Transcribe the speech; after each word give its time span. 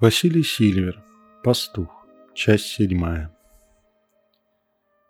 Василий 0.00 0.42
Сильвер. 0.42 1.04
Пастух. 1.44 2.06
Часть 2.34 2.68
седьмая. 2.68 3.36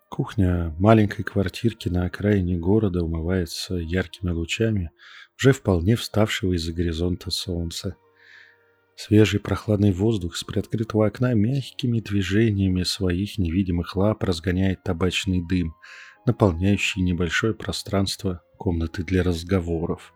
Кухня 0.08 0.74
маленькой 0.80 1.22
квартирки 1.22 1.88
на 1.88 2.06
окраине 2.06 2.58
города 2.58 3.04
умывается 3.04 3.76
яркими 3.76 4.30
лучами 4.30 4.90
уже 5.38 5.52
вполне 5.52 5.94
вставшего 5.94 6.54
из-за 6.54 6.72
горизонта 6.72 7.30
солнца. 7.30 7.94
Свежий 8.96 9.38
прохладный 9.38 9.92
воздух 9.92 10.34
с 10.34 10.42
приоткрытого 10.42 11.06
окна 11.06 11.34
мягкими 11.34 12.00
движениями 12.00 12.82
своих 12.82 13.38
невидимых 13.38 13.94
лап 13.94 14.24
разгоняет 14.24 14.82
табачный 14.82 15.40
дым, 15.40 15.76
наполняющий 16.26 17.00
небольшое 17.02 17.54
пространство 17.54 18.42
комнаты 18.58 19.04
для 19.04 19.22
разговоров. 19.22 20.12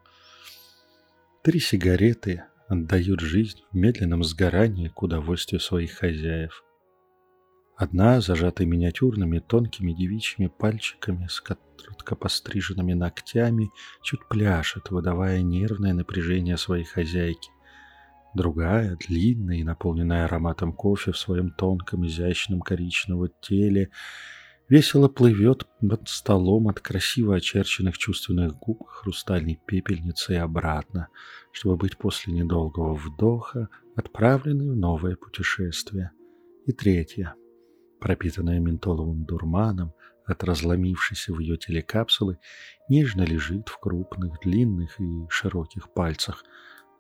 Три 1.45 1.61
сигареты, 1.61 2.43
отдают 2.69 3.21
жизнь 3.21 3.63
в 3.73 3.77
медленном 3.77 4.25
сгорании 4.25 4.89
к 4.89 5.03
удовольствию 5.03 5.61
своих 5.61 5.93
хозяев. 5.93 6.65
Одна, 7.77 8.21
зажатая 8.21 8.69
миниатюрными 8.69 9.41
тонкими 9.41 9.93
девичьими 9.93 10.47
пальчиками 10.47 11.27
с 11.27 11.41
коротко 11.41 12.15
постриженными 12.15 12.93
ногтями, 12.93 13.71
чуть 14.03 14.29
пляшет, 14.29 14.91
выдавая 14.91 15.43
нервное 15.43 15.93
напряжение 15.93 16.57
своей 16.57 16.85
хозяйки. 16.85 17.51
Другая, 18.35 18.97
длинная 18.97 19.57
и 19.57 19.65
наполненная 19.65 20.25
ароматом 20.27 20.73
кофе 20.73 21.13
в 21.13 21.19
своем 21.19 21.51
тонком, 21.51 22.07
изящном 22.07 22.61
коричневом 22.61 23.31
теле, 23.41 23.91
весело 24.75 25.07
плывет 25.07 25.69
под 25.89 26.09
столом 26.09 26.67
от 26.67 26.81
красиво 26.81 27.37
очерченных 27.37 27.97
чувственных 27.97 28.59
губ 28.59 28.85
хрустальной 28.89 29.61
пепельницы 29.65 30.35
и 30.35 30.37
обратно, 30.37 31.11
чтобы 31.53 31.77
быть 31.77 31.97
после 31.97 32.33
недолгого 32.33 32.95
вдоха 32.95 33.69
отправленной 33.95 34.71
в 34.73 34.77
новое 34.77 35.15
путешествие. 35.15 36.11
И 36.67 36.73
третье, 36.73 37.37
пропитанная 38.01 38.59
ментоловым 38.59 39.25
дурманом 39.25 39.93
от 40.27 40.43
разломившейся 40.43 41.33
в 41.33 41.39
ее 41.39 41.57
теле 41.57 41.81
капсулы, 41.81 42.39
нежно 42.89 43.23
лежит 43.23 43.69
в 43.69 43.79
крупных, 43.79 44.41
длинных 44.41 45.01
и 45.01 45.27
широких 45.29 45.93
пальцах, 45.95 46.43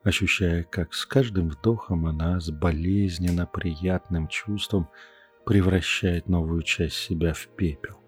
ощущая, 0.04 0.62
как 0.62 0.94
с 0.94 1.04
каждым 1.04 1.48
вдохом 1.48 2.06
она 2.06 2.38
с 2.38 2.52
болезненно 2.52 3.46
приятным 3.46 4.28
чувством 4.28 4.88
превращает 5.44 6.28
новую 6.28 6.62
часть 6.62 6.96
себя 6.96 7.32
в 7.32 7.46
пепел. 7.48 7.98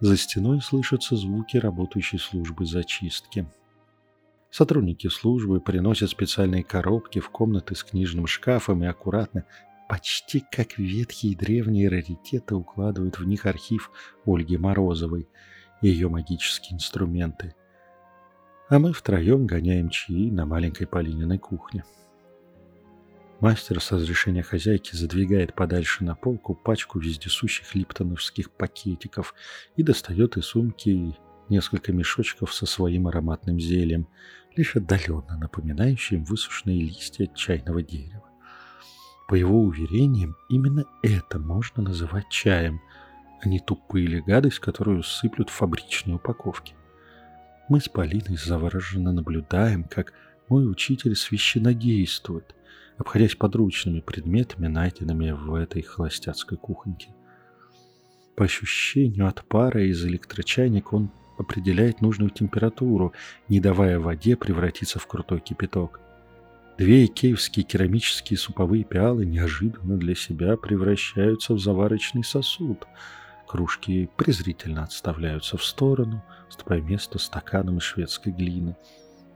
За 0.00 0.16
стеной 0.16 0.60
слышатся 0.60 1.16
звуки 1.16 1.56
работающей 1.56 2.18
службы 2.18 2.66
зачистки. 2.66 3.46
Сотрудники 4.50 5.08
службы 5.08 5.60
приносят 5.60 6.10
специальные 6.10 6.62
коробки 6.64 7.18
в 7.18 7.30
комнаты 7.30 7.74
с 7.74 7.82
книжным 7.82 8.26
шкафом 8.26 8.84
и 8.84 8.86
аккуратно, 8.86 9.44
почти 9.88 10.44
как 10.52 10.78
ветхие 10.78 11.36
древние 11.36 11.88
раритеты, 11.88 12.54
укладывают 12.54 13.18
в 13.18 13.24
них 13.24 13.46
архив 13.46 13.90
Ольги 14.24 14.56
Морозовой 14.56 15.28
и 15.82 15.88
ее 15.88 16.08
магические 16.08 16.76
инструменты. 16.76 17.54
А 18.68 18.78
мы 18.78 18.92
втроем 18.92 19.46
гоняем 19.46 19.88
чаи 19.88 20.30
на 20.30 20.46
маленькой 20.46 20.86
Полининой 20.86 21.38
кухне. 21.38 21.84
Мастер 23.40 23.80
с 23.80 23.92
разрешения 23.92 24.42
хозяйки 24.42 24.96
задвигает 24.96 25.54
подальше 25.54 26.02
на 26.02 26.16
полку 26.16 26.56
пачку 26.56 26.98
вездесущих 26.98 27.72
липтоновских 27.76 28.50
пакетиков 28.50 29.32
и 29.76 29.84
достает 29.84 30.36
из 30.36 30.46
сумки 30.46 31.14
несколько 31.48 31.92
мешочков 31.92 32.52
со 32.52 32.66
своим 32.66 33.06
ароматным 33.06 33.60
зельем, 33.60 34.08
лишь 34.56 34.74
отдаленно 34.74 35.38
напоминающим 35.38 36.24
высушенные 36.24 36.80
листья 36.80 37.26
чайного 37.28 37.80
дерева. 37.80 38.28
По 39.28 39.36
его 39.36 39.62
уверениям, 39.62 40.36
именно 40.48 40.84
это 41.04 41.38
можно 41.38 41.84
называть 41.84 42.28
чаем, 42.30 42.80
а 43.40 43.48
не 43.48 43.60
тупые 43.60 44.06
или 44.06 44.18
гадость, 44.18 44.58
которую 44.58 45.04
сыплют 45.04 45.48
в 45.48 45.52
фабричные 45.52 46.16
упаковки. 46.16 46.74
Мы 47.68 47.80
с 47.80 47.88
Полиной 47.88 48.36
завороженно 48.36 49.12
наблюдаем, 49.12 49.84
как 49.84 50.12
мой 50.48 50.68
учитель 50.68 51.14
священнодействует, 51.14 52.56
обходясь 52.98 53.36
подручными 53.36 54.00
предметами, 54.00 54.66
найденными 54.66 55.30
в 55.30 55.54
этой 55.54 55.82
холостяцкой 55.82 56.58
кухоньке. 56.58 57.14
По 58.36 58.44
ощущению 58.44 59.26
от 59.26 59.44
пара 59.44 59.84
из 59.84 60.04
электрочайника 60.04 60.94
он 60.94 61.10
определяет 61.38 62.00
нужную 62.00 62.30
температуру, 62.30 63.12
не 63.48 63.60
давая 63.60 63.98
воде 63.98 64.36
превратиться 64.36 64.98
в 64.98 65.06
крутой 65.06 65.40
кипяток. 65.40 66.00
Две 66.76 67.06
икеевские 67.06 67.64
керамические 67.64 68.38
суповые 68.38 68.84
пиалы 68.84 69.26
неожиданно 69.26 69.96
для 69.96 70.14
себя 70.14 70.56
превращаются 70.56 71.54
в 71.54 71.58
заварочный 71.58 72.22
сосуд. 72.22 72.86
Кружки 73.48 74.08
презрительно 74.16 74.84
отставляются 74.84 75.56
в 75.56 75.64
сторону, 75.64 76.22
уступая 76.48 76.80
место 76.80 77.18
стаканам 77.18 77.78
из 77.78 77.84
шведской 77.84 78.32
глины. 78.32 78.76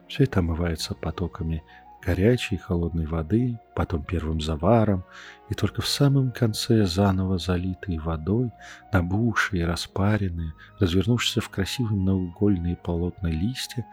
Все 0.07 0.25
это 0.25 0.41
омывается 0.41 0.95
потоками 0.95 1.65
горячей 2.05 2.57
и 2.57 2.59
холодной 2.59 3.07
воды, 3.07 3.59
потом 3.75 4.03
первым 4.05 4.41
заваром, 4.41 5.05
и 5.49 5.55
только 5.55 5.83
в 5.83 5.87
самом 5.87 6.33
конце 6.33 6.85
заново 6.85 7.39
залитой 7.39 7.99
водой, 7.99 8.51
набухшие, 8.93 9.67
распаренные, 9.67 10.53
развернувшиеся 10.79 11.41
в 11.41 11.49
красивые 11.49 11.99
многоугольные 11.99 12.77
полотна 12.77 13.29
листья, 13.29 13.87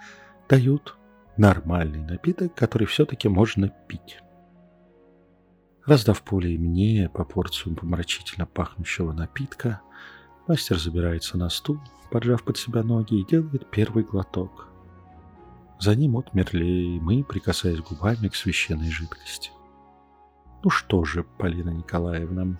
дают 0.48 0.98
нормальный 1.38 2.04
напиток, 2.04 2.56
который 2.56 2.88
все-таки 2.88 3.30
можно 3.30 3.70
пить. 3.70 4.20
Раздав 5.86 6.22
поле 6.22 6.54
и 6.54 6.58
мне 6.58 7.10
по 7.10 7.24
порцию 7.24 7.76
помрачительно 7.76 8.46
пахнущего 8.46 9.12
напитка, 9.12 9.82
мастер 10.48 10.78
забирается 10.78 11.38
на 11.38 11.50
стул, 11.50 11.80
поджав 12.12 12.44
под 12.44 12.58
себя 12.58 12.84
ноги 12.84 13.16
и 13.16 13.26
делает 13.26 13.70
первый 13.70 14.04
глоток. 14.04 14.69
За 15.80 15.96
ним 15.96 16.18
отмерли 16.18 16.66
и 16.66 17.00
мы, 17.00 17.24
прикасаясь 17.24 17.80
губами 17.80 18.28
к 18.28 18.36
священной 18.36 18.92
жидкости. 18.92 19.52
Ну 20.62 20.70
что 20.70 21.06
же, 21.06 21.24
Полина 21.24 21.70
Николаевна, 21.70 22.60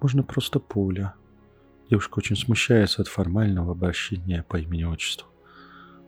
можно 0.00 0.22
просто 0.22 0.60
Поля. 0.60 1.14
Девушка 1.90 2.18
очень 2.18 2.36
смущается 2.36 3.02
от 3.02 3.08
формального 3.08 3.72
обращения 3.72 4.44
по 4.44 4.56
имени-отчеству. 4.56 5.28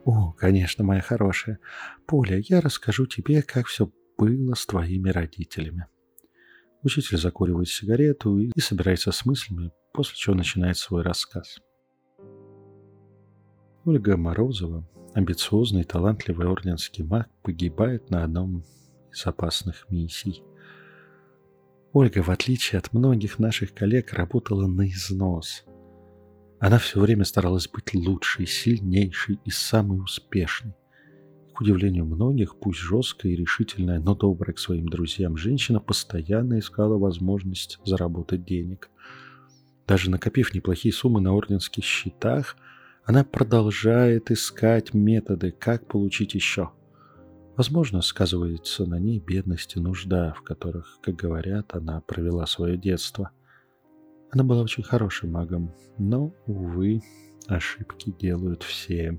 О, 0.04 0.32
конечно, 0.32 0.84
моя 0.84 1.00
хорошая. 1.00 1.58
Поля, 2.06 2.38
я 2.38 2.60
расскажу 2.60 3.06
тебе, 3.06 3.42
как 3.42 3.66
все 3.66 3.90
было 4.16 4.54
с 4.54 4.66
твоими 4.66 5.10
родителями. 5.10 5.86
Учитель 6.84 7.18
закуривает 7.18 7.68
сигарету 7.68 8.38
и 8.38 8.60
собирается 8.60 9.10
с 9.10 9.26
мыслями, 9.26 9.72
после 9.92 10.14
чего 10.16 10.36
начинает 10.36 10.76
свой 10.76 11.02
рассказ. 11.02 11.58
Ольга 13.84 14.16
Морозова 14.16 14.88
амбициозный 15.14 15.84
талантливый 15.84 16.48
орденский 16.48 17.04
маг 17.04 17.28
погибает 17.42 18.10
на 18.10 18.24
одном 18.24 18.64
из 19.12 19.26
опасных 19.26 19.86
миссий. 19.90 20.42
Ольга, 21.92 22.22
в 22.22 22.30
отличие 22.30 22.78
от 22.78 22.92
многих 22.92 23.38
наших 23.38 23.74
коллег, 23.74 24.12
работала 24.12 24.66
на 24.66 24.86
износ. 24.86 25.64
Она 26.60 26.78
все 26.78 27.00
время 27.00 27.24
старалась 27.24 27.68
быть 27.68 27.94
лучшей, 27.94 28.46
сильнейшей 28.46 29.40
и 29.44 29.50
самой 29.50 30.02
успешной. 30.02 30.74
К 31.54 31.60
удивлению 31.60 32.04
многих, 32.04 32.56
пусть 32.58 32.78
жесткая 32.78 33.32
и 33.32 33.36
решительная, 33.36 34.00
но 34.00 34.14
добрая 34.14 34.54
к 34.54 34.58
своим 34.58 34.88
друзьям 34.88 35.36
женщина 35.36 35.80
постоянно 35.80 36.58
искала 36.58 36.98
возможность 36.98 37.78
заработать 37.84 38.44
денег. 38.44 38.90
Даже 39.86 40.10
накопив 40.10 40.54
неплохие 40.54 40.92
суммы 40.92 41.20
на 41.20 41.32
орденских 41.32 41.84
счетах– 41.84 42.56
она 43.08 43.24
продолжает 43.24 44.30
искать 44.30 44.92
методы, 44.92 45.50
как 45.50 45.86
получить 45.86 46.34
еще. 46.34 46.72
Возможно, 47.56 48.02
сказывается 48.02 48.84
на 48.84 48.98
ней 48.98 49.18
бедность 49.18 49.76
и 49.76 49.80
нужда, 49.80 50.34
в 50.34 50.42
которых, 50.42 50.98
как 51.00 51.16
говорят, 51.16 51.74
она 51.74 52.02
провела 52.02 52.44
свое 52.44 52.76
детство. 52.76 53.30
Она 54.30 54.44
была 54.44 54.60
очень 54.60 54.82
хорошим 54.82 55.32
магом, 55.32 55.74
но, 55.96 56.34
увы, 56.44 57.00
ошибки 57.46 58.10
делают 58.10 58.62
все. 58.62 59.18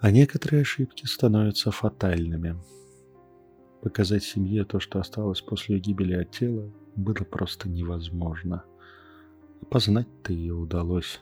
А 0.00 0.10
некоторые 0.10 0.62
ошибки 0.62 1.06
становятся 1.06 1.70
фатальными. 1.70 2.56
Показать 3.82 4.24
семье 4.24 4.64
то, 4.64 4.80
что 4.80 4.98
осталось 4.98 5.40
после 5.42 5.78
гибели 5.78 6.14
от 6.14 6.32
тела, 6.32 6.72
было 6.96 7.22
просто 7.22 7.68
невозможно. 7.68 8.64
Опознать-то 9.60 10.32
ее 10.32 10.54
удалось 10.54 11.20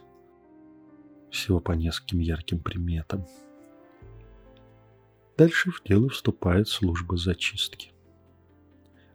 всего 1.30 1.60
по 1.60 1.72
нескольким 1.72 2.18
ярким 2.18 2.58
приметам. 2.60 3.26
Дальше 5.36 5.70
в 5.70 5.82
дело 5.82 6.08
вступает 6.08 6.68
служба 6.68 7.16
зачистки. 7.16 7.92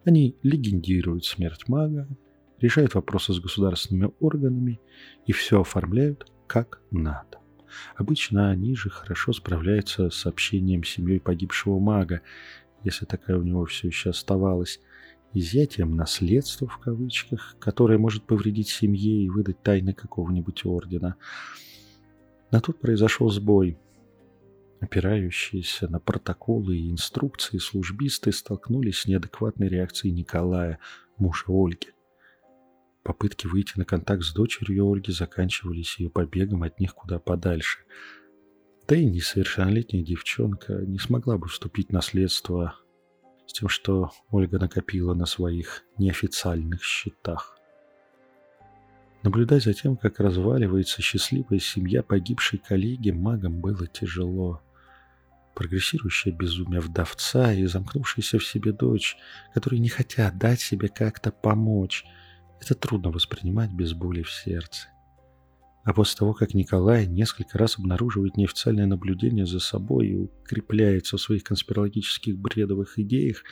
Они 0.05 0.35
легендируют 0.43 1.25
смерть 1.25 1.67
мага, 1.67 2.07
решают 2.59 2.95
вопросы 2.95 3.33
с 3.33 3.39
государственными 3.39 4.11
органами 4.19 4.79
и 5.25 5.31
все 5.31 5.61
оформляют 5.61 6.31
как 6.47 6.81
надо. 6.91 7.39
Обычно 7.95 8.49
они 8.49 8.75
же 8.75 8.89
хорошо 8.89 9.33
справляются 9.33 10.09
с 10.09 10.25
общением 10.25 10.83
с 10.83 10.89
семьей 10.89 11.19
погибшего 11.19 11.79
мага, 11.79 12.21
если 12.83 13.05
такая 13.05 13.37
у 13.37 13.43
него 13.43 13.65
все 13.65 13.87
еще 13.87 14.11
оставалась, 14.11 14.79
изъятием 15.33 15.95
наследства 15.95 16.67
в 16.67 16.77
кавычках, 16.77 17.55
которое 17.59 17.97
может 17.97 18.23
повредить 18.23 18.69
семье 18.69 19.25
и 19.25 19.29
выдать 19.29 19.61
тайны 19.61 19.93
какого-нибудь 19.93 20.65
ордена. 20.65 21.15
Но 22.55 22.61
тут 22.61 22.79
произошел 22.79 23.29
сбой. 23.29 23.77
Опирающиеся 24.79 25.89
на 25.89 25.99
протоколы 25.99 26.77
и 26.77 26.89
инструкции 26.89 27.57
службисты 27.57 28.31
столкнулись 28.31 28.99
с 28.99 29.07
неадекватной 29.07 29.67
реакцией 29.67 30.13
Николая, 30.13 30.79
мужа 31.17 31.43
Ольги. 31.49 31.89
Попытки 33.03 33.45
выйти 33.45 33.73
на 33.75 33.83
контакт 33.83 34.23
с 34.23 34.33
дочерью 34.33 34.89
Ольги 34.89 35.11
заканчивались 35.11 35.99
ее 35.99 36.09
побегом 36.09 36.63
от 36.63 36.79
них 36.79 36.95
куда 36.95 37.19
подальше. 37.19 37.79
Да 38.87 38.95
и 38.95 39.03
несовершеннолетняя 39.03 40.01
девчонка 40.01 40.75
не 40.75 40.97
смогла 40.97 41.37
бы 41.37 41.49
вступить 41.49 41.89
в 41.89 41.91
наследство 41.91 42.75
с 43.47 43.51
тем, 43.51 43.67
что 43.67 44.11
Ольга 44.29 44.59
накопила 44.59 45.13
на 45.13 45.25
своих 45.25 45.83
неофициальных 45.97 46.81
счетах. 46.85 47.54
Наблюдать 49.25 49.63
за 49.63 49.73
тем, 49.73 49.97
как 49.97 50.19
разваливается 50.19 51.01
счастливая 51.01 51.57
семья 51.57 52.03
погибшей 52.03 52.59
коллеги, 52.59 53.09
магам 53.09 53.59
было 53.59 53.87
тяжело. 53.87 54.61
Прогрессирующее 55.55 56.31
безумие 56.31 56.79
вдовца 56.79 57.51
и 57.51 57.65
замкнувшаяся 57.65 58.37
в 58.37 58.45
себе 58.45 58.71
дочь, 58.71 59.17
которые 59.51 59.79
не 59.79 59.89
хотят 59.89 60.37
дать 60.37 60.61
себе 60.61 60.89
как-то 60.89 61.31
помочь– 61.31 62.05
это 62.61 62.75
трудно 62.75 63.09
воспринимать 63.09 63.71
без 63.71 63.93
боли 63.93 64.21
в 64.21 64.31
сердце. 64.31 64.89
А 65.83 65.91
после 65.91 66.19
того, 66.19 66.35
как 66.35 66.53
Николай 66.53 67.07
несколько 67.07 67.57
раз 67.57 67.79
обнаруживает 67.79 68.37
неофициальное 68.37 68.85
наблюдение 68.85 69.47
за 69.47 69.59
собой 69.59 70.07
и 70.07 70.15
укрепляется 70.15 71.17
в 71.17 71.21
своих 71.21 71.43
конспирологических 71.43 72.37
бредовых 72.37 72.99
идеях, 72.99 73.43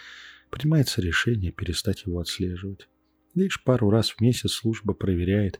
принимается 0.51 1.01
решение 1.01 1.51
перестать 1.51 2.05
его 2.05 2.19
отслеживать. 2.19 2.87
Лишь 3.35 3.63
пару 3.63 3.89
раз 3.89 4.11
в 4.11 4.21
месяц 4.21 4.51
служба 4.51 4.93
проверяет, 4.93 5.59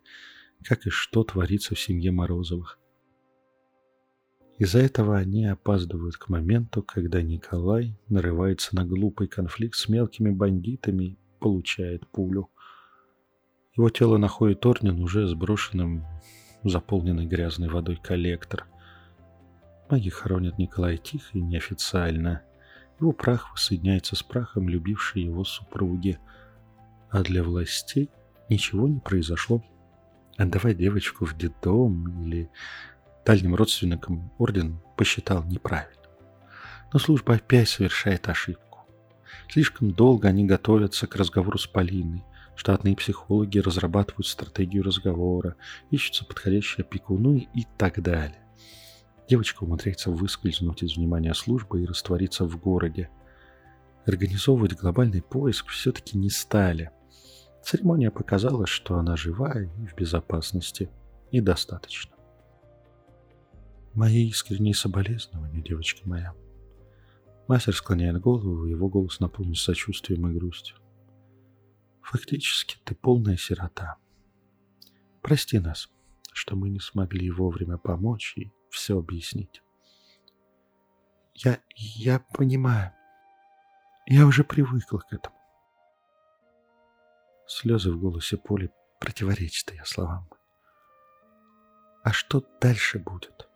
как 0.64 0.86
и 0.86 0.90
что 0.90 1.24
творится 1.24 1.76
в 1.76 1.80
семье 1.80 2.12
Морозовых. 2.12 2.80
Из-за 4.60 4.80
этого 4.80 5.18
они 5.18 5.46
опаздывают 5.46 6.18
к 6.18 6.30
моменту, 6.30 6.84
когда 6.84 7.22
Николай 7.22 7.98
нарывается 8.08 8.76
на 8.76 8.86
глупый 8.86 9.28
конфликт 9.28 9.76
с 9.76 9.90
мелкими 9.90 10.30
бандитами 10.30 11.04
и 11.04 11.18
получает 11.40 12.08
пулю. 12.08 12.50
Его 13.76 13.90
тело 13.90 14.18
находит 14.18 14.64
Орнин 14.66 15.02
уже 15.02 15.28
сброшенным 15.28 16.06
заполненный 16.64 17.26
грязной 17.26 17.70
водой 17.70 18.00
коллектор. 18.02 18.66
Маги 19.90 20.10
хоронят 20.10 20.60
Николая 20.60 20.98
тихо 20.98 21.30
и 21.34 21.42
неофициально. 21.42 22.44
Его 23.00 23.12
прах 23.12 23.52
воссоединяется 23.52 24.16
с 24.16 24.24
прахом 24.24 24.70
любившей 24.70 25.24
его 25.24 25.44
супруги. 25.44 26.20
А 27.14 27.22
для 27.22 27.44
властей 27.44 28.10
ничего 28.50 28.88
не 28.88 29.00
произошло. 29.00 29.64
Отдавать 30.36 30.78
девочку 30.78 31.26
в 31.26 31.38
детдом 31.38 32.24
или 32.24 32.50
дальним 33.24 33.54
родственникам 33.54 34.32
орден 34.40 34.82
посчитал 34.98 35.44
неправильно. 35.44 36.02
Но 36.92 36.98
служба 36.98 37.36
опять 37.36 37.70
совершает 37.70 38.28
ошибку. 38.30 38.80
Слишком 39.48 39.92
долго 39.92 40.28
они 40.28 40.46
готовятся 40.46 41.06
к 41.06 41.16
разговору 41.16 41.60
с 41.60 41.68
Полиной. 41.68 42.24
Штатные 42.56 42.96
психологи 42.96 43.60
разрабатывают 43.60 44.26
стратегию 44.26 44.82
разговора, 44.82 45.56
ищутся 45.92 46.26
подходящие 46.26 46.84
опекуны 46.84 47.48
и 47.54 47.68
так 47.78 48.02
далее. 48.02 48.44
Девочка 49.30 49.66
умудряется 49.66 50.10
выскользнуть 50.10 50.82
из 50.82 50.98
внимания 50.98 51.36
службы 51.36 51.84
и 51.84 51.86
раствориться 51.86 52.46
в 52.46 52.60
городе. 52.60 53.12
Организовывать 54.08 54.74
глобальный 54.74 55.22
поиск 55.22 55.68
все-таки 55.68 56.18
не 56.18 56.32
стали. 56.32 56.90
Церемония 57.64 58.12
показала, 58.12 58.68
что 58.68 58.98
она 58.98 59.16
жива 59.16 59.62
и 59.62 59.86
в 59.88 59.96
безопасности, 59.96 60.90
и 61.32 61.40
достаточно. 61.40 62.14
Мои 63.94 64.28
искренние 64.28 64.74
соболезнования, 64.74 65.62
девочка 65.62 66.08
моя. 66.08 66.34
Мастер 67.48 67.74
склоняет 67.76 68.20
голову, 68.20 68.66
его 68.66 68.90
голос 68.90 69.20
наполнен 69.20 69.56
сочувствием 69.56 70.28
и 70.28 70.34
грустью. 70.34 70.78
Фактически 72.02 72.78
ты 72.84 72.96
полная 72.96 73.38
сирота. 73.38 73.96
Прости 75.22 75.58
нас, 75.60 75.90
что 76.34 76.58
мы 76.58 76.70
не 76.70 76.80
смогли 76.80 77.32
вовремя 77.32 77.78
помочь 77.78 78.34
и 78.36 78.52
все 78.70 79.00
объяснить. 79.00 79.62
Я, 81.34 81.60
я 81.76 82.20
понимаю. 82.34 82.92
Я 84.06 84.26
уже 84.26 84.44
привыкла 84.44 85.00
к 85.00 85.14
этому. 85.14 85.36
Слезы 87.56 87.92
в 87.92 88.00
голосе 88.00 88.36
Поли 88.36 88.72
противоречат 89.00 89.72
ее 89.74 89.86
словам. 89.86 90.28
А 92.04 92.12
что 92.12 92.44
дальше 92.60 92.98
будет? 92.98 93.48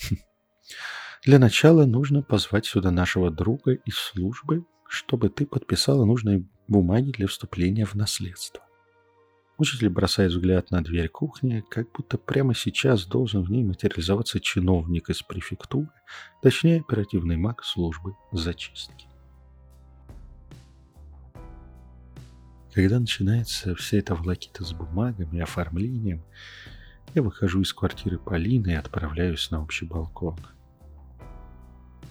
Хм. 0.00 0.16
Для 1.24 1.38
начала 1.38 1.86
нужно 1.86 2.22
позвать 2.22 2.66
сюда 2.66 2.90
нашего 2.90 3.30
друга 3.30 3.74
из 3.74 3.94
службы, 3.94 4.66
чтобы 4.88 5.28
ты 5.28 5.46
подписала 5.46 6.04
нужные 6.04 6.44
бумаги 6.66 7.12
для 7.12 7.28
вступления 7.28 7.86
в 7.86 7.94
наследство. 7.94 8.64
Учитель 9.56 9.88
бросает 9.88 10.32
взгляд 10.32 10.72
на 10.72 10.82
дверь 10.82 11.08
кухни, 11.08 11.62
как 11.70 11.92
будто 11.92 12.18
прямо 12.18 12.56
сейчас 12.56 13.06
должен 13.06 13.44
в 13.44 13.50
ней 13.52 13.62
материализоваться 13.62 14.40
чиновник 14.40 15.10
из 15.10 15.22
префектуры, 15.22 15.92
точнее 16.42 16.80
оперативный 16.80 17.36
маг 17.36 17.62
службы 17.62 18.16
зачистки. 18.32 19.11
Когда 22.74 22.98
начинается 22.98 23.74
вся 23.74 23.98
эта 23.98 24.14
волокита 24.14 24.64
с 24.64 24.72
бумагами 24.72 25.36
и 25.36 25.40
оформлением, 25.40 26.22
я 27.14 27.22
выхожу 27.22 27.60
из 27.60 27.72
квартиры 27.74 28.18
Полины 28.18 28.70
и 28.70 28.74
отправляюсь 28.74 29.50
на 29.50 29.62
общий 29.62 29.84
балкон. 29.84 30.38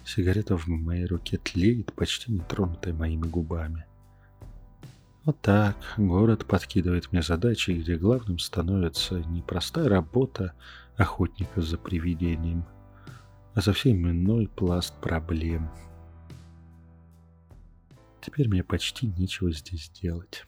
Сигарета 0.06 0.56
в 0.58 0.68
моей 0.68 1.06
руке 1.06 1.38
тлеет, 1.38 1.94
почти 1.94 2.31
не 2.31 2.42
тронутая 2.42 2.94
моими 2.94 3.24
губами. 3.24 3.86
Вот 5.25 5.42
так 5.42 5.75
город 5.98 6.46
подкидывает 6.46 7.12
мне 7.12 7.24
задачи, 7.24 7.72
где 7.72 7.96
главным 7.96 8.38
становится 8.38 9.19
не 9.19 9.42
простая 9.42 9.90
работа 9.90 10.54
охотника 10.95 11.62
за 11.62 11.80
привидением, 11.80 12.66
а 13.56 13.62
совсем 13.62 14.07
иной 14.07 14.47
пласт 14.47 14.94
проблем. 15.02 15.71
Теперь 18.21 18.47
мне 18.47 18.64
почти 18.64 19.07
нечего 19.07 19.52
здесь 19.52 19.90
делать. 19.90 20.45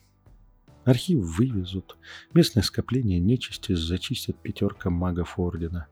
Архив 0.85 1.19
вывезут, 1.19 1.97
местное 2.33 2.63
скопление 2.63 3.19
нечисти 3.19 3.73
зачистят 3.73 4.37
пятерка 4.37 4.89
магов 4.89 5.39
Ордена. 5.39 5.87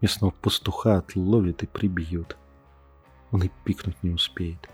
Местного 0.00 0.30
пастуха 0.30 0.98
отловят 0.98 1.62
и 1.62 1.66
прибьют. 1.66 2.36
Он 3.30 3.42
и 3.42 3.50
пикнуть 3.64 4.02
не 4.02 4.10
успеет. 4.10 4.68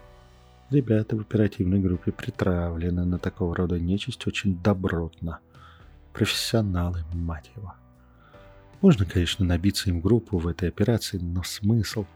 Ребята 0.71 1.17
в 1.17 1.21
оперативной 1.21 1.79
группе 1.79 2.11
притравлены 2.11 3.05
на 3.05 3.19
такого 3.19 3.55
рода 3.55 3.79
нечисть 3.79 4.27
очень 4.27 4.61
добротно. 4.61 5.39
Профессионалы, 6.13 7.05
мать 7.13 7.51
его. 7.55 7.75
Можно, 8.81 9.07
конечно, 9.07 9.45
набиться 9.45 9.89
им 9.89 10.01
в 10.01 10.03
группу 10.03 10.39
в 10.39 10.47
этой 10.47 10.69
операции, 10.69 11.19
но 11.19 11.43
смысл? 11.43 12.07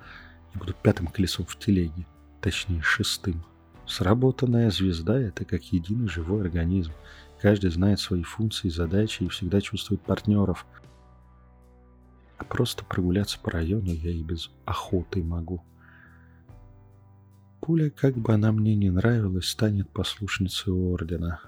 Я 0.54 0.61
буду 0.61 0.75
пятым 0.75 1.07
колесом 1.07 1.47
в 1.47 1.59
телеге, 1.59 2.07
точнее 2.40 2.83
шестым. 2.83 3.45
Сработанная 3.87 4.71
звезда— 4.71 5.18
это 5.21 5.45
как 5.45 5.62
единый 5.73 6.09
живой 6.09 6.42
организм. 6.42 6.92
Каждый 7.40 7.71
знает 7.71 8.00
свои 8.00 8.23
функции, 8.23 8.68
задачи 8.68 9.23
и 9.23 9.28
всегда 9.28 9.61
чувствует 9.61 10.02
партнеров. 10.02 10.66
А 12.37 12.45
просто 12.45 12.85
прогуляться 12.85 13.38
по 13.38 13.50
району 13.50 13.92
я 13.92 14.11
и 14.11 14.23
без 14.23 14.50
охоты 14.64 15.23
могу. 15.23 15.62
Пуля, 17.61 17.90
как 17.90 18.16
бы 18.16 18.33
она 18.33 18.50
мне 18.50 18.75
не 18.75 18.90
нравилась, 18.90 19.49
станет 19.49 19.88
послушницей 19.90 20.73
Ордена. 20.73 21.40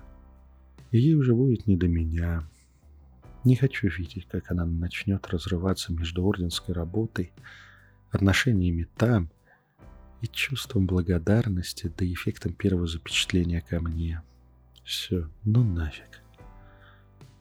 И 0.90 0.99
ей 0.99 1.14
уже 1.14 1.35
будет 1.35 1.66
не 1.66 1.76
до 1.76 1.88
меня. 1.88 2.44
Не 3.44 3.56
хочу 3.56 3.88
видеть, 3.88 4.26
как 4.26 4.50
она 4.50 4.66
начнет 4.66 5.26
разрываться 5.28 5.92
между 5.92 6.25
орденской 6.25 6.75
работой, 6.75 7.32
отношениями 8.11 8.87
там 8.97 9.30
и 10.20 10.26
чувством 10.26 10.87
благодарности, 10.87 11.90
да 11.97 12.04
эффектом 12.04 12.52
первого 12.52 12.87
запечатления 12.87 13.62
ко 13.62 13.80
мне. 13.80 14.23
Все, 14.90 15.30
ну 15.44 15.62
нафиг. 15.62 16.20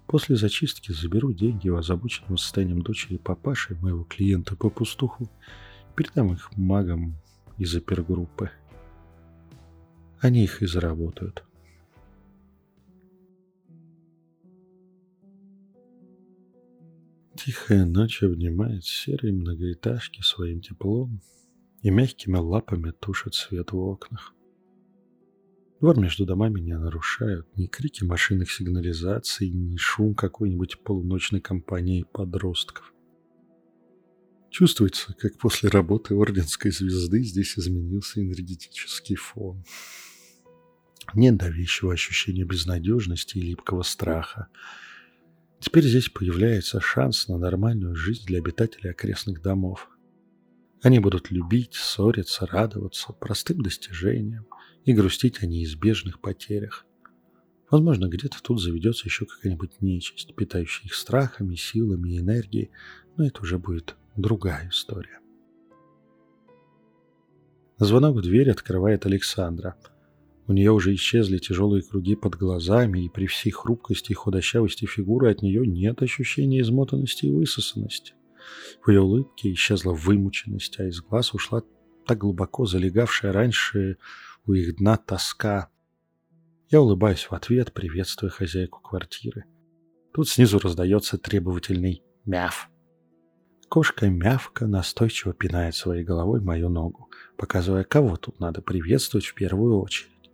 После 0.05 0.35
зачистки 0.35 0.91
заберу 0.91 1.33
деньги 1.33 1.67
у 1.67 1.77
озабоченного 1.77 2.35
состоянием 2.35 2.83
дочери 2.83 3.17
папаши, 3.17 3.73
моего 3.73 4.03
клиента 4.03 4.55
по 4.55 4.69
пустуху, 4.69 5.27
передам 5.95 6.31
их 6.31 6.55
магам 6.55 7.15
из 7.57 7.75
опергруппы. 7.75 8.51
Они 10.19 10.43
их 10.43 10.61
и 10.61 10.67
заработают. 10.67 11.43
Тихая 17.35 17.85
ночь 17.85 18.21
обнимает 18.21 18.85
серые 18.85 19.33
многоэтажки 19.33 20.21
своим 20.21 20.61
теплом 20.61 21.19
и 21.81 21.89
мягкими 21.89 22.37
лапами 22.37 22.91
тушит 22.91 23.33
свет 23.33 23.71
в 23.71 23.77
окнах. 23.79 24.35
Двор 25.79 25.97
между 25.97 26.25
домами 26.25 26.59
не 26.59 26.77
нарушают 26.77 27.47
ни 27.55 27.67
крики 27.67 28.03
машинных 28.03 28.51
сигнализаций, 28.51 29.49
ни 29.49 29.77
шум 29.77 30.13
какой-нибудь 30.13 30.83
полуночной 30.83 31.39
компании 31.39 32.05
подростков. 32.11 32.93
Чувствуется, 34.49 35.13
как 35.13 35.37
после 35.37 35.69
работы 35.69 36.15
Орденской 36.15 36.71
звезды 36.71 37.23
здесь 37.23 37.57
изменился 37.57 38.19
энергетический 38.19 39.15
фон. 39.15 39.63
Нет 41.13 41.37
давящего 41.37 41.93
ощущения 41.93 42.43
безнадежности 42.43 43.37
и 43.37 43.41
липкого 43.41 43.83
страха. 43.83 44.47
Теперь 45.61 45.85
здесь 45.85 46.09
появляется 46.09 46.81
шанс 46.81 47.29
на 47.29 47.37
нормальную 47.37 47.95
жизнь 47.95 48.25
для 48.25 48.39
обитателей 48.39 48.91
окрестных 48.91 49.41
домов. 49.41 49.89
Они 50.81 50.99
будут 50.99 51.31
любить, 51.31 51.75
ссориться, 51.75 52.45
радоваться 52.45 53.13
простым 53.13 53.61
достижениям 53.61 54.45
и 54.89 54.93
грустить 54.93 55.43
о 55.43 55.45
неизбежных 55.45 56.19
потерях. 56.19 56.85
Возможно, 57.69 58.07
где-то 58.07 58.41
тут 58.41 58.61
заведется 58.61 59.05
еще 59.05 59.25
какая-нибудь 59.25 59.81
нечисть, 59.81 60.35
питающая 60.35 60.85
их 60.87 60.95
страхами, 60.95 61.55
силами 61.55 62.15
и 62.15 62.19
энергией, 62.19 62.71
но 63.15 63.25
это 63.25 63.41
уже 63.41 63.59
будет 63.59 63.95
другая 64.15 64.69
история. 64.69 65.19
звонок 67.77 68.17
в 68.17 68.21
дверь 68.21 68.49
открывает 68.49 69.05
Александра– 69.05 69.75
у 70.49 70.51
нее 70.51 70.71
уже 70.71 70.95
исчезли 70.95 71.37
тяжелые 71.37 71.83
круги 71.83 72.15
под 72.15 72.33
глазами, 72.33 73.05
и 73.05 73.09
при 73.09 73.27
всей 73.27 73.51
хрупкости 73.51 74.13
и 74.13 74.15
худощавости 74.15 74.87
фигуры 74.87 75.29
от 75.29 75.43
нее 75.43 75.67
нет 75.67 76.01
ощущения 76.01 76.61
измотанности 76.61 77.27
и 77.27 77.31
высосанности. 77.31 78.15
В 78.83 78.89
ее 78.89 79.01
улыбке 79.01 79.53
исчезла 79.53 79.93
вымученность, 79.93 80.79
а 80.79 80.87
из 80.87 81.01
глаз 81.01 81.35
ушла 81.35 81.61
так 82.07 82.17
глубоко 82.17 82.65
залегавшая 82.65 83.31
раньше 83.31 83.97
у 84.49 84.53
их 84.53 84.77
дна 84.77 84.97
тоска. 84.97 85.69
Я 86.69 86.81
улыбаюсь 86.81 87.25
в 87.29 87.33
ответ, 87.33 87.71
приветствуя 87.71 88.31
хозяйку 88.31 88.79
квартиры. 88.81 89.45
Тут 90.11 90.27
снизу 90.27 90.57
раздается 90.57 91.19
требовательный 91.19 92.03
мяв. 92.25 92.71
Кошка-мявка 93.69 94.65
настойчиво 94.65 95.35
пинает 95.35 95.75
своей 95.75 96.03
головой 96.03 96.41
мою 96.41 96.69
ногу, 96.69 97.11
показывая, 97.37 97.83
кого 97.83 98.17
тут 98.17 98.39
надо 98.39 98.63
приветствовать 98.63 99.27
в 99.27 99.35
первую 99.35 99.79
очередь. 99.79 100.31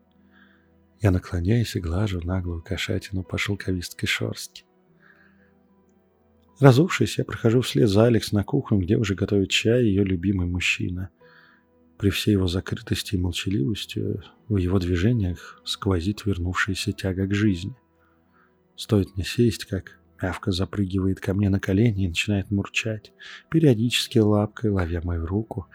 Я 1.01 1.11
наклоняюсь 1.11 1.75
и 1.75 1.81
глажу 1.81 2.21
наглую 2.21 2.63
кошатину 2.63 3.23
по 3.23 3.37
шелковисткой 3.37 4.07
шерстке. 4.07 4.63
Разувшись, 6.61 7.17
я 7.17 7.25
прохожу 7.25 7.59
вслед 7.59 7.89
за 7.89 8.05
Алекс 8.05 8.31
на 8.31 8.45
кухню, 8.45 8.79
где 8.79 8.95
уже 8.95 9.13
готовит 9.13 9.49
чай 9.49 9.83
ее 9.83 10.05
любимый 10.05 10.47
мужчина. 10.47 11.09
При 11.97 12.09
всей 12.09 12.33
его 12.33 12.47
закрытости 12.47 13.15
и 13.15 13.17
молчаливости 13.17 14.21
в 14.47 14.57
его 14.57 14.79
движениях 14.79 15.61
сквозит 15.63 16.25
вернувшаяся 16.25 16.91
тяга 16.91 17.25
к 17.25 17.33
жизни. 17.33 17.75
Стоит 18.75 19.15
мне 19.15 19.23
сесть, 19.23 19.65
как 19.65 19.99
мявка 20.21 20.51
запрыгивает 20.51 21.21
ко 21.21 21.33
мне 21.33 21.49
на 21.49 21.59
колени 21.59 22.05
и 22.05 22.07
начинает 22.09 22.51
мурчать, 22.51 23.13
периодически 23.49 24.17
лапкой 24.17 24.71
ловя 24.71 25.01
мою 25.03 25.25
руку, 25.25 25.67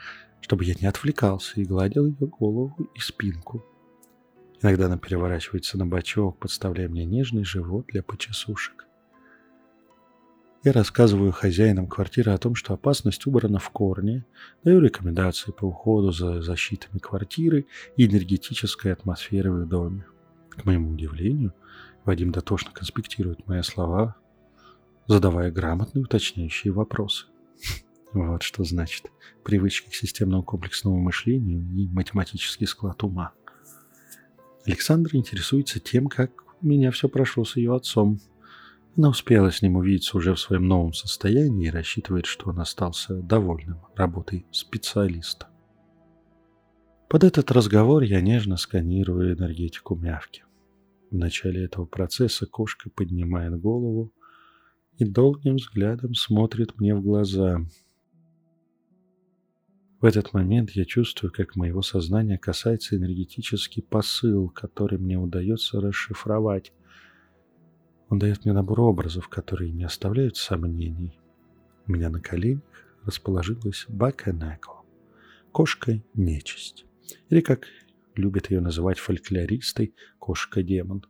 чтобы 0.42 0.64
я 0.64 0.74
не 0.74 0.86
отвлекался 0.86 1.60
и 1.60 1.64
гладил 1.64 2.06
ее 2.06 2.26
голову 2.26 2.90
и 2.94 3.00
спинку. 3.00 3.64
Иногда 4.62 4.86
она 4.86 4.98
переворачивается 4.98 5.78
на 5.78 5.86
бочок, 5.86 6.38
подставляя 6.38 6.88
мне 6.88 7.06
нежный 7.06 7.44
живот 7.44 7.86
для 7.86 8.02
почесушек. 8.02 8.86
Я 10.62 10.72
рассказываю 10.72 11.32
хозяинам 11.32 11.86
квартиры 11.86 12.32
о 12.32 12.38
том, 12.38 12.54
что 12.54 12.74
опасность 12.74 13.26
убрана 13.26 13.58
в 13.58 13.70
корне, 13.70 14.26
даю 14.62 14.80
рекомендации 14.80 15.52
по 15.52 15.64
уходу 15.64 16.12
за 16.12 16.42
защитами 16.42 16.98
квартиры 16.98 17.66
и 17.96 18.06
энергетической 18.06 18.92
атмосферы 18.92 19.50
в 19.52 19.66
доме. 19.66 20.04
К 20.50 20.66
моему 20.66 20.92
удивлению, 20.92 21.54
Вадим 22.04 22.30
дотошно 22.30 22.72
конспектирует 22.72 23.46
мои 23.46 23.62
слова, 23.62 24.16
задавая 25.06 25.50
грамотные 25.50 26.04
уточняющие 26.04 26.72
вопросы. 26.72 27.26
Вот 28.12 28.42
что 28.42 28.64
значит 28.64 29.06
привычка 29.44 29.88
к 29.88 29.94
системному 29.94 30.42
комплексному 30.42 30.98
мышлению 30.98 31.62
и 31.74 31.86
математический 31.86 32.66
склад 32.66 33.02
ума. 33.04 33.32
Александра 34.66 35.16
интересуется 35.16 35.78
тем, 35.78 36.08
как 36.08 36.32
у 36.60 36.66
меня 36.66 36.90
все 36.90 37.08
прошло 37.08 37.44
с 37.44 37.56
ее 37.56 37.74
отцом. 37.74 38.18
Она 38.96 39.08
успела 39.08 39.50
с 39.50 39.62
ним 39.62 39.76
увидеться 39.76 40.16
уже 40.16 40.34
в 40.34 40.40
своем 40.40 40.66
новом 40.66 40.92
состоянии 40.92 41.66
и 41.66 41.70
рассчитывает, 41.70 42.26
что 42.26 42.50
он 42.50 42.60
остался 42.60 43.14
довольным 43.14 43.78
работой 43.94 44.46
специалиста. 44.50 45.48
Под 47.08 47.24
этот 47.24 47.50
разговор 47.50 48.02
я 48.02 48.20
нежно 48.20 48.56
сканирую 48.56 49.36
энергетику 49.36 49.96
мявки. 49.96 50.44
В 51.10 51.16
начале 51.16 51.64
этого 51.64 51.86
процесса 51.86 52.46
кошка 52.46 52.90
поднимает 52.90 53.58
голову 53.60 54.12
и 54.98 55.04
долгим 55.04 55.56
взглядом 55.56 56.14
смотрит 56.14 56.78
мне 56.78 56.94
в 56.94 57.02
глаза– 57.02 57.60
в 60.00 60.06
этот 60.06 60.32
момент 60.32 60.70
я 60.70 60.86
чувствую, 60.86 61.30
как 61.30 61.56
моего 61.56 61.82
сознания 61.82 62.38
касается 62.38 62.96
энергетический 62.96 63.82
посыл, 63.82 64.48
который 64.48 64.98
мне 64.98 65.18
удается 65.18 65.78
расшифровать. 65.78 66.72
Он 68.10 68.18
дает 68.18 68.44
мне 68.44 68.52
набор 68.52 68.80
образов, 68.80 69.28
которые 69.28 69.70
не 69.70 69.84
оставляют 69.84 70.36
сомнений. 70.36 71.18
У 71.86 71.92
меня 71.92 72.10
на 72.10 72.20
коленях 72.20 72.62
расположилась 73.04 73.86
Баканеко, 73.88 74.82
кошка-нечисть, 75.52 76.86
или, 77.28 77.40
как 77.40 77.66
любят 78.16 78.50
ее 78.50 78.60
называть 78.60 78.98
фольклористы, 78.98 79.94
кошка-демон. 80.18 81.06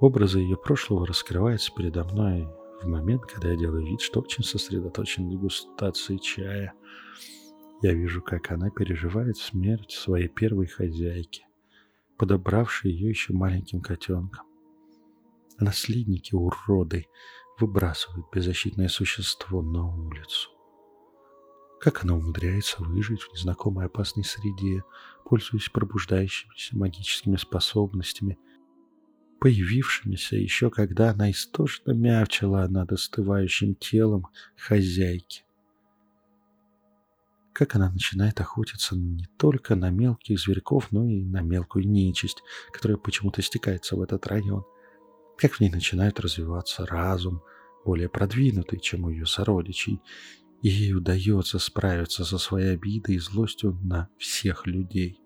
Образы 0.00 0.40
ее 0.40 0.56
прошлого 0.56 1.06
раскрываются 1.06 1.72
передо 1.72 2.04
мной 2.04 2.48
в 2.82 2.88
момент, 2.88 3.22
когда 3.26 3.50
я 3.50 3.56
делаю 3.56 3.86
вид, 3.86 4.00
что 4.00 4.20
очень 4.20 4.42
сосредоточен 4.42 5.26
на 5.26 5.30
дегустации 5.30 6.16
чая. 6.16 6.74
Я 7.80 7.94
вижу, 7.94 8.22
как 8.22 8.50
она 8.50 8.70
переживает 8.70 9.36
смерть 9.36 9.92
своей 9.92 10.28
первой 10.28 10.66
хозяйки, 10.66 11.46
подобравшей 12.16 12.92
ее 12.92 13.08
еще 13.10 13.32
маленьким 13.32 13.80
котенком. 13.80 14.46
Наследники, 15.58 16.34
уроды, 16.34 17.06
выбрасывают 17.58 18.26
беззащитное 18.32 18.88
существо 18.88 19.62
на 19.62 19.86
улицу. 19.86 20.50
Как 21.80 22.02
она 22.02 22.14
умудряется 22.14 22.82
выжить 22.82 23.22
в 23.22 23.32
незнакомой 23.32 23.86
опасной 23.86 24.24
среде, 24.24 24.82
пользуясь 25.24 25.68
пробуждающимися 25.68 26.76
магическими 26.76 27.36
способностями– 27.36 28.38
появившимися 29.44 30.36
еще 30.36 30.70
когда 30.70 31.10
она 31.10 31.30
истошно 31.30 31.92
мявчала 31.92 32.66
над 32.66 32.92
остывающим 32.92 33.74
телом 33.74 34.26
хозяйки. 34.56 35.43
Как 37.54 37.76
она 37.76 37.88
начинает 37.88 38.40
охотиться 38.40 38.96
не 38.96 39.28
только 39.38 39.76
на 39.76 39.90
мелких 39.90 40.40
зверьков, 40.40 40.90
но 40.90 41.06
и 41.06 41.22
на 41.22 41.40
мелкую 41.40 41.88
нечисть, 41.88 42.42
которая 42.72 42.98
почему-то 42.98 43.42
стекается 43.42 43.94
в 43.94 44.02
этот 44.02 44.26
район. 44.26 44.64
Как 45.38 45.52
в 45.52 45.60
ней 45.60 45.70
начинает 45.70 46.18
развиваться 46.18 46.84
разум, 46.84 47.42
более 47.84 48.08
продвинутый, 48.08 48.80
чем 48.80 49.04
у 49.04 49.10
ее 49.10 49.24
сородичей, 49.24 50.00
и 50.62 50.68
ей 50.68 50.94
удается 50.94 51.60
справиться 51.60 52.24
со 52.24 52.38
своей 52.38 52.74
обидой 52.74 53.14
и 53.14 53.20
злостью 53.20 53.78
на 53.84 54.08
всех 54.18 54.66
людей. 54.66 55.20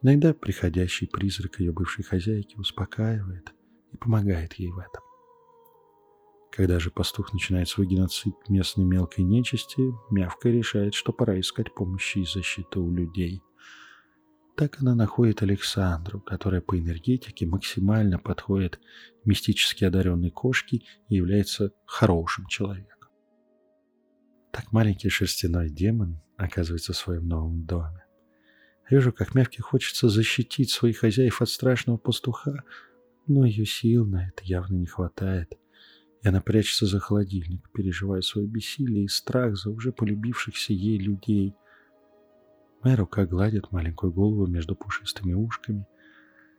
Иногда 0.00 0.32
приходящий 0.32 1.06
призрак 1.06 1.60
ее 1.60 1.72
бывшей 1.72 2.02
хозяйки 2.02 2.56
успокаивает 2.56 3.52
и 3.92 3.96
помогает 3.98 4.54
ей 4.54 4.70
в 4.70 4.78
этом. 4.78 5.07
Когда 6.50 6.78
же 6.78 6.90
пастух 6.90 7.32
начинает 7.32 7.68
свой 7.68 7.86
геноцид 7.86 8.34
местной 8.48 8.84
мелкой 8.84 9.24
нечисти, 9.24 9.82
мявка 10.10 10.48
решает, 10.48 10.94
что 10.94 11.12
пора 11.12 11.38
искать 11.38 11.74
помощи 11.74 12.18
и 12.18 12.24
защиты 12.24 12.80
у 12.80 12.90
людей. 12.90 13.42
Так 14.56 14.80
она 14.80 14.94
находит 14.96 15.42
Александру, 15.42 16.20
которая 16.20 16.60
по 16.60 16.76
энергетике 16.76 17.46
максимально 17.46 18.18
подходит 18.18 18.80
мистически 19.24 19.84
одаренной 19.84 20.30
кошке 20.30 20.82
и 21.08 21.14
является 21.14 21.72
хорошим 21.86 22.46
человеком. 22.46 23.08
Так 24.50 24.72
маленький 24.72 25.10
шерстяной 25.10 25.70
демон 25.70 26.20
оказывается 26.36 26.92
в 26.92 26.96
своем 26.96 27.28
новом 27.28 27.66
доме. 27.66 28.04
Вижу, 28.90 29.12
как 29.12 29.34
мягкий 29.34 29.60
хочется 29.60 30.08
защитить 30.08 30.70
своих 30.70 30.98
хозяев 30.98 31.42
от 31.42 31.50
страшного 31.50 31.98
пастуха, 31.98 32.64
но 33.26 33.44
ее 33.44 33.66
сил 33.66 34.06
на 34.06 34.28
это 34.28 34.42
явно 34.44 34.76
не 34.76 34.86
хватает. 34.86 35.56
Она 36.24 36.40
прячется 36.40 36.86
за 36.86 36.98
холодильник, 36.98 37.70
переживая 37.72 38.20
свое 38.22 38.46
бессилие 38.46 39.04
и 39.04 39.08
страх 39.08 39.56
за 39.56 39.70
уже 39.70 39.92
полюбившихся 39.92 40.72
ей 40.72 40.98
людей. 40.98 41.54
Моя 42.82 42.96
рука 42.96 43.24
гладит 43.24 43.70
маленькую 43.72 44.12
голову 44.12 44.46
между 44.46 44.74
пушистыми 44.74 45.34
ушками, 45.34 45.86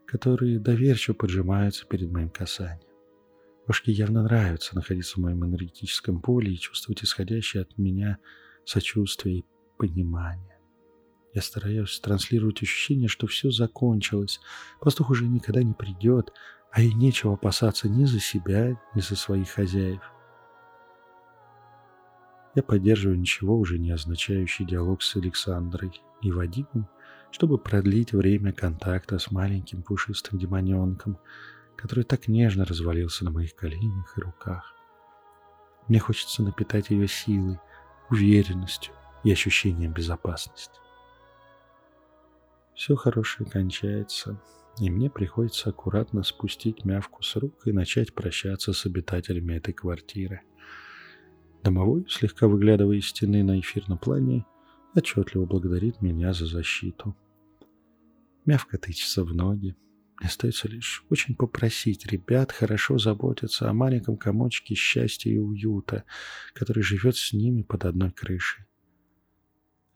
которые 0.06 0.60
доверчиво 0.60 1.14
поджимаются 1.14 1.86
перед 1.86 2.10
моим 2.10 2.30
касанием. 2.30 2.90
Кошке 3.70 3.92
явно 3.92 4.24
нравится 4.24 4.76
находиться 4.76 5.16
в 5.16 5.22
моем 5.22 5.46
энергетическом 5.46 6.22
поле 6.22 6.54
и 6.54 6.58
чувствовать 6.58 7.04
исходящее 7.04 7.62
от 7.62 7.78
меня 7.78 8.18
сочувствие 8.66 9.40
и 9.40 9.46
понимание. 9.78 10.58
Я 11.34 11.42
стараюсь 11.44 12.00
транслировать 12.00 12.64
ощущение, 12.64 13.08
что 13.08 13.28
все 13.28 13.52
закончилось. 13.52 14.40
Пастух 14.82 15.12
уже 15.12 15.28
никогда 15.28 15.62
не 15.62 15.74
придет, 15.74 16.34
а 16.72 16.82
и 16.82 16.94
нечего 16.94 17.34
опасаться 17.34 17.90
ни 17.90 18.06
за 18.06 18.20
себя, 18.20 18.80
ни 18.96 19.02
за 19.02 19.16
своих 19.16 19.50
хозяев. 19.50 20.02
Я 22.56 22.64
поддерживаю 22.64 23.20
ничего 23.20 23.58
уже 23.58 23.78
не 23.80 23.92
означающий 23.92 24.66
диалог 24.66 25.02
с 25.02 25.16
Александрой 25.16 26.02
и 26.22 26.32
Вадимом, 26.32 26.90
чтобы 27.32 27.58
продлить 27.58 28.12
время 28.12 28.54
контакта 28.54 29.20
с 29.20 29.32
маленьким 29.32 29.84
пушистым 29.84 30.40
демоненком, 30.40 31.20
который 31.76 32.04
так 32.04 32.28
нежно 32.28 32.66
развалился 32.66 33.24
на 33.24 33.32
моих 33.32 33.56
коленях 33.56 34.18
и 34.18 34.22
руках. 34.22 34.76
Мне 35.88 36.00
хочется 36.00 36.44
напитать 36.44 36.90
ее 36.90 37.08
силой, 37.08 37.60
уверенностью 38.10 38.94
и 39.24 39.32
ощущением 39.32 39.94
безопасности. 39.94 40.80
Все 42.74 42.96
хорошее 42.96 43.50
кончается, 43.50 44.42
и 44.80 44.90
мне 44.90 45.10
приходится 45.10 45.70
аккуратно 45.70 46.24
спустить 46.24 46.86
мявку 46.86 47.22
с 47.22 47.36
рук 47.36 47.68
и 47.68 47.72
начать 47.72 48.14
прощаться 48.14 48.72
с 48.72 48.86
обитателями 48.86 49.56
этой 49.56 49.74
квартиры. 49.74 50.42
Домовой, 51.64 52.06
слегка 52.10 52.48
выглядывая 52.48 52.98
из 52.98 53.08
стены 53.08 53.44
на 53.44 53.60
эфирном 53.60 53.98
плане, 53.98 54.46
отчетливо 54.96 55.46
благодарит 55.46 56.02
меня 56.02 56.34
за 56.34 56.46
защиту. 56.46 57.16
Мявка 58.46 58.78
тычется 58.78 59.24
в 59.24 59.34
ноги. 59.36 59.76
Остается 60.22 60.68
лишь 60.68 61.06
очень 61.10 61.36
попросить 61.36 62.06
ребят 62.06 62.52
хорошо 62.52 62.98
заботиться 62.98 63.70
о 63.70 63.74
маленьком 63.74 64.18
комочке 64.18 64.76
счастья 64.76 65.30
и 65.30 65.38
уюта, 65.38 66.06
который 66.54 66.84
живет 66.84 67.16
с 67.16 67.34
ними 67.34 67.64
под 67.64 67.86
одной 67.86 68.12
крышей. 68.12 68.66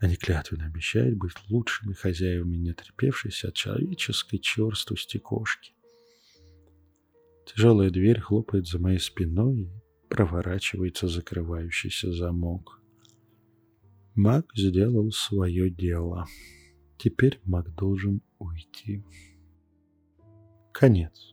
Они 0.04 0.18
клятвенно 0.18 0.66
обещают 0.66 1.16
быть 1.16 1.32
лучшими 1.48 1.94
хозяевами 1.94 2.58
неотрепевшейся 2.58 3.48
от 3.48 3.54
человеческой 3.54 4.38
черстости 4.40 5.18
кошки. 5.18 5.72
Тяжелая 7.46 7.90
дверь 7.90 8.20
хлопает 8.20 8.68
за 8.68 8.80
моей 8.80 9.00
спиной 9.00 9.62
и 9.62 9.72
проворачивается 10.10 11.08
закрывающийся 11.08 12.12
замок. 12.12 12.82
Маг 14.14 14.52
сделал 14.54 15.10
свое 15.14 15.70
дело. 15.70 16.28
Теперь 16.98 17.40
маг 17.46 17.74
должен 17.74 18.22
уйти. 18.40 19.06
Конец. 20.74 21.33